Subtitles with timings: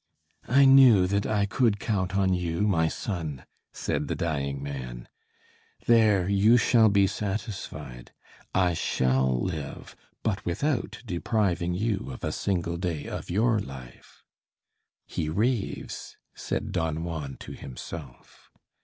[0.47, 5.07] "I knew that I could count on you, my son," said the dying man.
[5.85, 8.11] "There, you shall be satisfied.
[8.51, 14.23] I shall live, but without depriving you of a single day of your life."
[15.05, 18.49] "He raves," said Don Juan to himself.